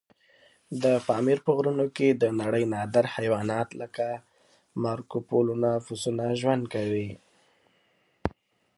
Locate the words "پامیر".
1.07-1.39